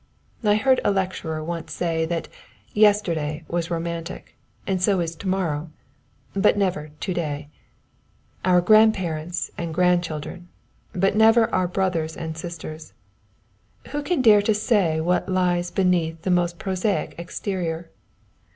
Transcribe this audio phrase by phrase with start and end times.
[0.43, 2.27] I heard a lecturer once say that
[2.73, 4.35] Yesterday was romantic,
[4.65, 5.69] and so is To morrow,
[6.33, 7.49] but never To day
[8.43, 10.47] our grandparents and grandchildren,
[10.93, 12.93] but never our brothers and sisters.
[13.89, 17.91] Who can dare to say what lies beneath the most prosaic exterior?